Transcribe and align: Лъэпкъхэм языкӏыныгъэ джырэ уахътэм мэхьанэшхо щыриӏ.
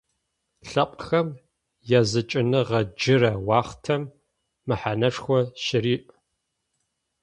Лъэпкъхэм 0.69 1.27
языкӏыныгъэ 1.99 2.81
джырэ 2.97 3.31
уахътэм 3.47 4.03
мэхьанэшхо 4.67 5.37
щыриӏ. 5.63 6.09